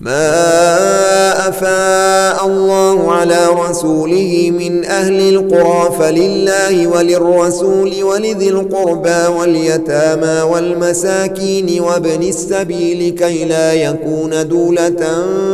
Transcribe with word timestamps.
ما 0.00 1.48
أفاء 1.48 2.46
الله 2.46 3.12
على 3.12 3.46
رسوله 3.68 4.52
من 4.58 4.84
أهل 4.84 5.34
القرى 5.34 5.90
فلله 5.98 6.86
وللرسول 6.86 7.92
ولذي 8.02 8.48
القربى 8.50 9.26
واليتامى 9.40 10.40
والمساكين 10.52 11.80
وابن 11.80 12.22
السبيل 12.22 13.14
كي 13.14 13.44
لا 13.44 13.72
يكون 13.74 14.48
دولة 14.48 15.06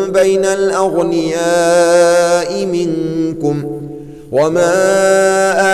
بين 0.09 0.45
الأغنياء 0.45 2.67
منكم 2.67 3.63
وما 4.33 4.73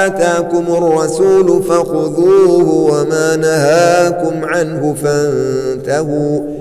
آتاكم 0.07 0.65
الرسول 0.69 1.63
فخذوه 1.63 2.71
وما 2.75 3.37
نهاكم 3.37 4.45
عنه 4.45 4.95
فانتهوا 5.03 6.61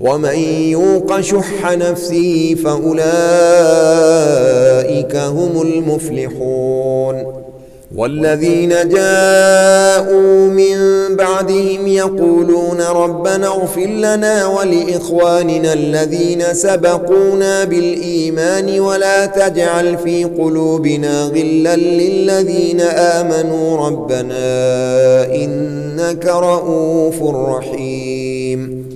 ومن 0.00 0.38
يوق 0.50 1.20
شح 1.20 1.72
نفسه 1.72 2.56
فأولئك 2.64 3.16
هم 5.16 5.62
المفلحون 5.62 7.42
والذين 7.96 8.68
جاءوا 8.88 10.48
من 10.48 10.76
بعدهم 11.16 11.86
يقولون 11.86 12.80
ربنا 12.80 13.46
اغفر 13.46 13.86
لنا 13.86 14.46
ولإخواننا 14.46 15.72
الذين 15.72 16.42
سبقونا 16.52 17.64
بالإيمان 17.64 18.80
ولا 18.80 19.26
تجعل 19.26 19.98
في 19.98 20.24
قلوبنا 20.24 21.22
غلا 21.24 21.76
للذين 21.76 22.80
آمنوا 22.80 23.86
ربنا 23.86 24.44
إنك 25.34 26.26
رؤوف 26.26 27.22
رحيم 27.34 28.95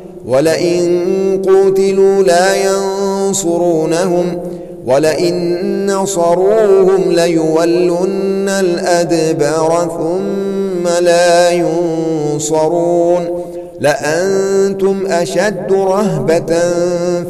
ولئن 0.27 0.83
قتلوا 1.41 2.23
لا 2.23 2.47
ينصرونهم 2.55 4.39
ولئن 4.85 5.85
نصروهم 5.93 7.11
ليولن 7.11 8.49
الأدبار 8.49 9.91
ثم 9.97 11.03
لا 11.05 11.51
ينصرون 11.51 13.25
لأنتم 13.79 15.05
أشد 15.07 15.71
رهبة 15.71 16.59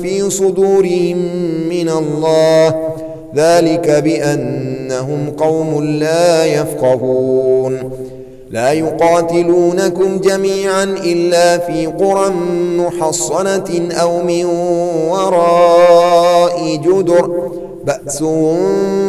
في 0.01 0.29
صدورهم 0.29 1.17
من 1.69 1.89
الله 1.89 2.75
ذلك 3.35 3.89
بأنهم 3.91 5.29
قوم 5.37 5.83
لا 5.83 6.45
يفقهون 6.45 7.89
لا 8.51 8.71
يقاتلونكم 8.71 10.17
جميعا 10.19 10.83
إلا 10.83 11.57
في 11.57 11.85
قرى 11.85 12.31
محصنة 12.77 13.89
أو 14.01 14.23
من 14.23 14.45
وراء 15.09 16.75
جدر 16.85 17.49
بأس 17.85 18.23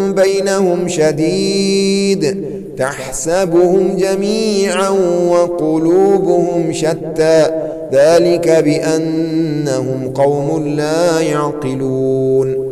بينهم 0.08 0.88
شديد 0.88 2.46
تحسبهم 2.78 3.96
جميعا 3.98 4.88
وقلوبهم 5.28 6.72
شتى 6.72 7.60
ذلك 7.92 8.48
بأنهم 8.48 10.12
قوم 10.14 10.62
لا 10.66 11.20
يعقلون 11.20 12.71